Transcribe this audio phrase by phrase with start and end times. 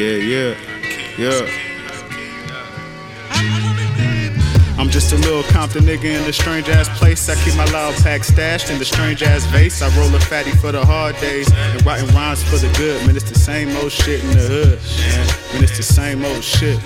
[0.00, 0.56] Yeah, yeah,
[1.18, 1.46] yeah.
[4.78, 7.28] I'm just a little Compton nigga in a strange ass place.
[7.28, 9.82] I keep my loud pack stashed in the strange ass vase.
[9.82, 13.06] I roll a fatty for the hard days and writing rhymes for the good.
[13.06, 14.78] Man, it's the same old shit in the hood.
[14.78, 16.80] Man, man it's the same old shit.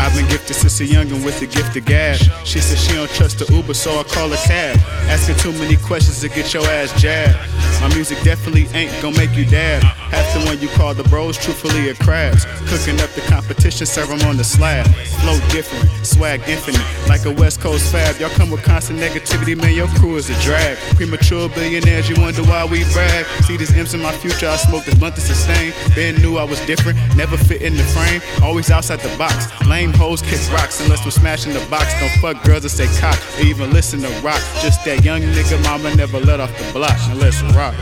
[0.00, 2.18] I've been gifted since a youngin' with the gift of gab.
[2.44, 4.78] She said she don't trust the Uber, so I call a cab.
[5.10, 7.36] Asking too many questions to get your ass jabbed.
[7.80, 9.82] My music definitely ain't gonna make you dab.
[10.10, 12.44] Half the one you call the bros, truthfully are crabs.
[12.68, 14.86] Cooking up the competition, serve 'em on the slab.
[15.20, 18.18] Flow different, swag infinite, like a West Coast fab.
[18.20, 20.76] Y'all come with constant negativity, man, your crew is a drag.
[20.96, 23.26] Premature billionaires, you wonder why we brag.
[23.46, 25.72] See these M's in my future, I smoke this blunt to sustain.
[25.94, 29.46] Ben knew I was different, never fit in the frame, always outside the box.
[29.66, 31.92] Lame hoes kick rocks unless we're smashing the box.
[32.00, 34.40] Don't fuck girls that say cock or even listen to rock.
[34.62, 36.98] Just that young nigga mama never let off the block.
[37.14, 37.74] Let's rock.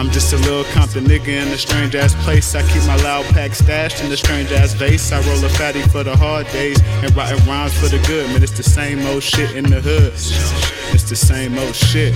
[0.00, 2.54] I'm just a little Compton nigga in a strange ass place.
[2.54, 5.12] I keep my loud pack stashed in a strange ass vase.
[5.12, 8.26] I roll a fatty for the hard days and writing rhymes for the good.
[8.28, 10.79] Man, it's the same old shit in the hood.
[11.00, 12.14] It's the same old shit.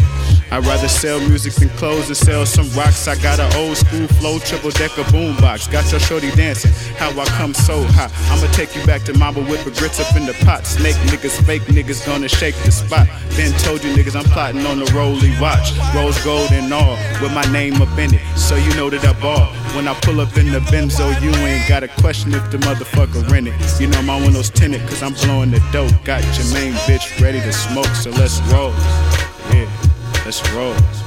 [0.50, 3.08] I'd rather sell music than clothes and sell some rocks.
[3.08, 5.72] I got an old school flow, triple decker boombox.
[5.72, 6.70] Got your shorty dancing.
[6.96, 8.12] How I come so hot.
[8.30, 10.66] I'ma take you back to mama with the grits up in the pot.
[10.66, 13.08] Snake niggas, fake niggas gonna shake the spot.
[13.36, 15.72] Been told you niggas I'm plotting on the Rolly watch.
[15.94, 18.36] Rose gold and all with my name up in it.
[18.36, 19.63] So you know that I ball.
[19.74, 23.48] When I pull up in the Benzo, you ain't gotta question if the motherfucker rent
[23.48, 23.80] it.
[23.80, 25.92] You know my windows tinted, cause I'm blowing the dope.
[26.04, 28.70] Got your main bitch ready to smoke, so let's roll.
[29.50, 29.68] Yeah,
[30.24, 31.03] let's roll.